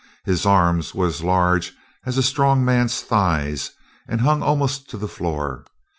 [0.25, 1.73] His arms were as large
[2.07, 3.55] as a strong man's thigh
[4.07, 5.63] and hung almost to the floor.